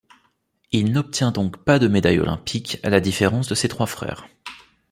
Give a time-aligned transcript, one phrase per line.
[0.71, 4.27] Il n'obtient donc pas de médaille olympique à la différence de ses trois frères.